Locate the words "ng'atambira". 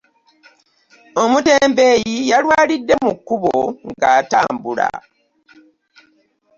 3.89-4.89